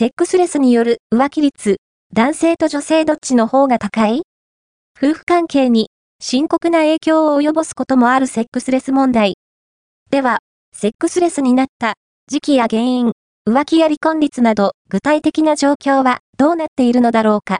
[0.00, 1.78] セックスレスによる浮気率、
[2.14, 4.22] 男性と女性どっちの方が高い？
[4.96, 5.90] 夫婦関係に
[6.20, 9.38] 深刻な影響を及ぼすこともあるセックスレス問題。
[10.08, 10.38] では、
[10.72, 11.94] セックスレスになった
[12.28, 13.10] 時期や原因、
[13.44, 17.56] 浮気や離婚率など具体的な状況はどうなっているのだろうか？